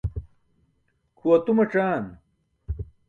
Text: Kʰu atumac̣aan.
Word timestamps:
Kʰu 1.17 1.27
atumac̣aan. 1.35 2.05